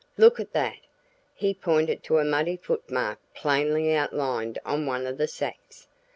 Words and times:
Look 0.17 0.39
at 0.39 0.51
that!" 0.53 0.79
He 1.35 1.53
pointed 1.53 2.01
to 2.05 2.17
a 2.17 2.25
muddy 2.25 2.57
foot 2.57 2.89
mark 2.89 3.19
plainly 3.35 3.93
outlined 3.93 4.57
on 4.65 4.87
one 4.87 5.05
of 5.05 5.19
the 5.19 5.27
sacks. 5.27 5.87